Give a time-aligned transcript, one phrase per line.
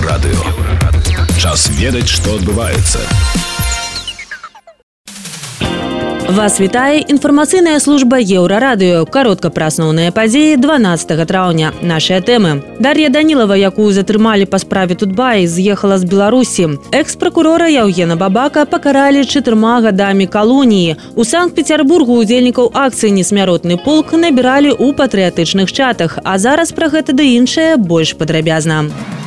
[0.00, 0.40] Еўрарадыё.
[1.36, 3.00] Час ведаць, што адбываецца.
[6.30, 9.04] Вас вітае інфармацыйная служба еўрарадыё.
[9.04, 11.74] Каротка пра асноўныя падзеі 12 траўня.
[11.82, 12.62] Нашыя тэмы.
[12.80, 16.80] Дар'я данілава якую затрымалі па справе тутбаі з'ехала з беларусі.
[16.96, 20.96] Экс-пракурора яўгена бабака пакаралі чатырма гадамі калоніі.
[21.14, 26.18] У санкт-петербургу удзельнікаў акцыі несмяротны полк набіралі ў патрыятычных чатах.
[26.24, 28.88] А зараз пра гэта ды іншае больш падрабязна.
[28.88, 29.19] у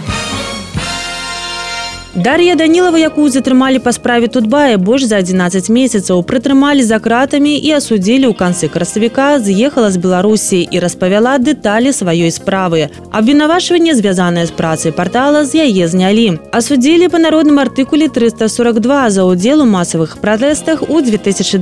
[2.15, 7.71] Дар'я Данілава, якую затрымалі па справе Тутбая больш за 11 месяцаў, прытрымалі за кратамі і
[7.73, 12.93] асудзілі ў канцы красавіка, з'ехала з Беларусі і распавяла дэталі сваёй справы.
[13.09, 16.37] Абвінавачванне, звязанае з працай партала з яе знялі.
[16.53, 21.57] Асудзілі па народным артыкуле 342 за ўдзел у масавых пратэстах у 2020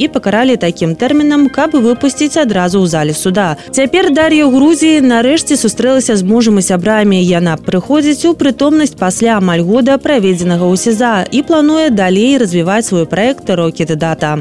[0.00, 3.60] і пакаралі такім тэрмінам, каб выпусціць адразу ў зале суда.
[3.76, 7.20] Цяпер Дар'я ў Грузіі нарэшце сустрэлася з мужам і сябрамі.
[7.20, 13.10] Яна прыходзіць у прытомнасць пасля амаль года праведзенага ў сеза і плануе далей развіваць свой
[13.10, 14.38] праект рокет дата.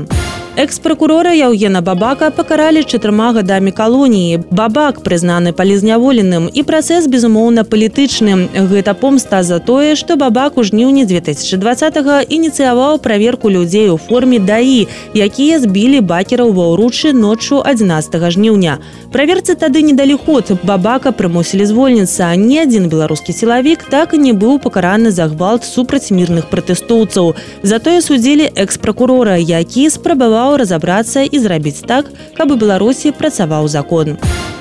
[0.58, 4.40] Экс-пракурора Яўгена Бабака пакаралі чатырма гадамі калоніі.
[4.56, 8.48] Бабак прызнаны палізняволеным і працэс безумоўна палітычным.
[8.72, 12.00] Гэта помста за тое, што бабак у жніўні 2020
[12.32, 18.80] ініцыяваў праверку людзей у форме даі, якія збілі бакераў ва ўручы ноччу 11 жніўня.
[19.12, 20.56] Праверцы тады не далі ход.
[20.64, 22.32] Бабака прымусілі звольніцца.
[22.40, 27.36] Ні адзін беларускі сілавік так і не быў пакараны за гвалт супраць мірных пратэстоўцаў.
[27.60, 32.06] Затое судзілі экс-пракурора, які спрабаваў прапанаваў разабрацца і зрабіць так,
[32.38, 34.18] каб у Беларусі працаваў закон.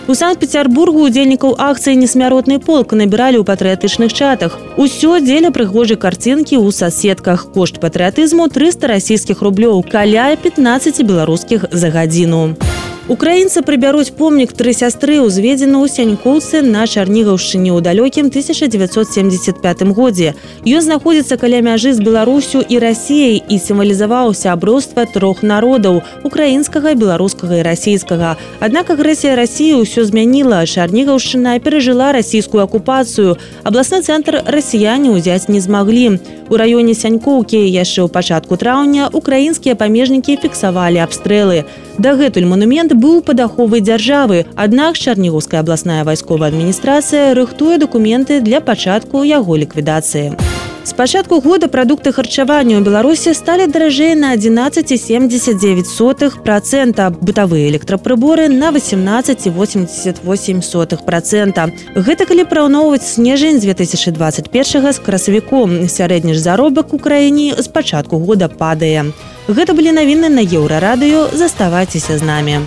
[0.07, 4.59] У санкт-петербургу удзельнікаў акцыі несмяротны полк набіралі ў патрыятычных чатах.
[4.77, 7.49] Усё дзеля прыгожай карцінкі ў соседках.
[7.57, 12.57] Кошт патрыятызму 300 расійскіх рублёў, каля 15 беларускіх за гадзіну.
[13.05, 20.33] Украінцы прыбяруць помнік тры сястры узведзены ў сянькоўцы на чарнігаўшчыне ў далёкім 1975 годзе.
[20.65, 27.61] Ён знаходзіцца каля мяжы з Беларусю і рассіяй і сімвалізаваўся аброства трох народаў украінскага, беларускага
[27.61, 28.41] і расійскага.
[28.64, 30.64] Аднак агрэсія рассіі ўсё змяніла.
[30.64, 33.37] Чарнігаўшчына перажыла расійскую акупацыю.
[33.69, 36.25] Абласны цэнтр расіяне ўзяць не змаглі.
[36.48, 41.69] У раёне сянькоўкі яшчэ ў пачатку траўня украінскія памежнікі фіксавалі абстрэлы.
[41.99, 44.47] Дагэтуль манумент быў пад аховай дзяржавы.
[44.59, 50.35] Аднак чарнігаўская абласная вайсковая адміністрацыя рыхтуе дакументы для пачатку яго ліквідацыі.
[50.84, 58.52] З пачатку года прадукты харчавання ў Беларусі сталі даражэй на 11,79 сотых процента бытавыя электрапрыборы
[58.52, 61.72] на 18,88 сотых процента.
[61.96, 68.52] Гэта калі параўноўваць снежань 2021 з красавіком сярэдні ж заробак у краіне з пачатку года
[68.52, 69.08] падае.
[69.48, 72.61] Гэта былі навіны на еўрарадыё заставайцеся з намі.